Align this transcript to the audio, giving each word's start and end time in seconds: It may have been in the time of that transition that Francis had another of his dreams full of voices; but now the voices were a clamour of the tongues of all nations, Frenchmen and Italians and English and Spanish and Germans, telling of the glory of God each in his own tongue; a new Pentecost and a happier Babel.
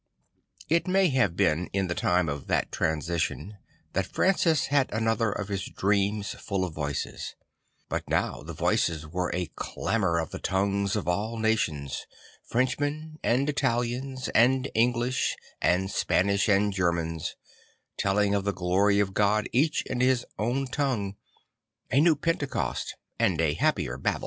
It 0.67 0.87
may 0.87 1.09
have 1.09 1.35
been 1.35 1.67
in 1.73 1.85
the 1.85 1.93
time 1.93 2.27
of 2.27 2.47
that 2.47 2.71
transition 2.71 3.57
that 3.93 4.07
Francis 4.07 4.65
had 4.73 4.91
another 4.91 5.31
of 5.31 5.47
his 5.47 5.65
dreams 5.65 6.31
full 6.31 6.65
of 6.65 6.73
voices; 6.73 7.35
but 7.87 8.09
now 8.09 8.41
the 8.41 8.55
voices 8.55 9.05
were 9.05 9.29
a 9.31 9.51
clamour 9.55 10.17
of 10.17 10.31
the 10.31 10.39
tongues 10.39 10.95
of 10.95 11.07
all 11.07 11.37
nations, 11.37 12.07
Frenchmen 12.43 13.19
and 13.21 13.47
Italians 13.47 14.27
and 14.29 14.71
English 14.73 15.37
and 15.61 15.91
Spanish 15.91 16.49
and 16.49 16.73
Germans, 16.73 17.35
telling 17.95 18.33
of 18.33 18.43
the 18.43 18.53
glory 18.53 18.99
of 18.99 19.13
God 19.13 19.47
each 19.53 19.83
in 19.85 19.99
his 20.01 20.25
own 20.39 20.65
tongue; 20.65 21.15
a 21.91 22.01
new 22.01 22.15
Pentecost 22.15 22.95
and 23.19 23.39
a 23.39 23.53
happier 23.53 23.99
Babel. 23.99 24.19